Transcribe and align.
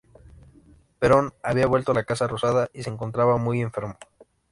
Perón 0.97 1.31
había 1.43 1.67
vuelto 1.67 1.91
a 1.91 1.93
la 1.93 2.05
Casa 2.05 2.25
Rosada 2.25 2.71
y 2.73 2.81
se 2.81 2.89
encontraba 2.89 3.37
muy 3.37 3.61
enfermo. 3.61 3.99